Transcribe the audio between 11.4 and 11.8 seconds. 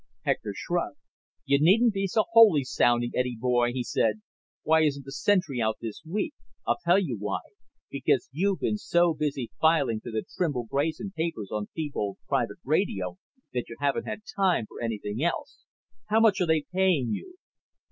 on